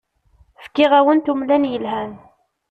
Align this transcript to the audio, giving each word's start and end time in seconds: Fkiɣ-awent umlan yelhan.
Fkiɣ-awent 0.63 1.31
umlan 1.31 1.69
yelhan. 1.71 2.11